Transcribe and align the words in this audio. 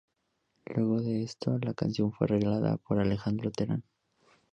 Luego 0.65 0.99
de 0.99 1.21
esto, 1.21 1.59
la 1.61 1.75
canción 1.75 2.11
fue 2.11 2.25
arreglada 2.25 2.77
por 2.77 2.97
Alejandro 2.97 3.51
Terán. 3.51 3.83